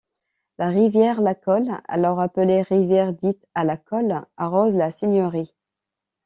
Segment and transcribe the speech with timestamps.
[0.57, 5.53] La rivière Lacolle, alors appelée rivière dite à la Colle, arrose la seigneurie.